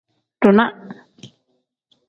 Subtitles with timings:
[0.41, 0.69] Dunaa.